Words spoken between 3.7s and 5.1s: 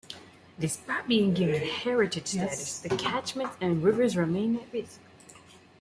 rivers remain at risk.